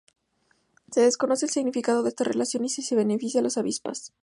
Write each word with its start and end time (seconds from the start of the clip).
Se 0.91 0.99
desconoce 1.01 1.45
el 1.45 1.51
significado 1.51 2.01
de 2.01 2.09
esta 2.09 2.23
relación 2.23 2.65
y 2.65 2.69
si 2.69 2.95
beneficia 2.95 3.39
a 3.39 3.43
las 3.43 3.59
avispas. 3.59 4.11